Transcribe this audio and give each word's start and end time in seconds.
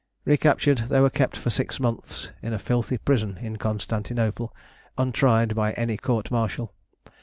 Recaptured, 0.25 0.85
they 0.89 0.99
were 0.99 1.11
kept 1.11 1.37
for 1.37 1.51
six 1.51 1.79
months 1.79 2.31
in 2.41 2.53
a 2.53 2.57
filthy 2.57 2.97
prison 2.97 3.37
in 3.37 3.57
Constantinople, 3.57 4.51
untried 4.97 5.53
by 5.53 5.73
any 5.73 5.95
court 5.95 6.31
martial. 6.31 6.73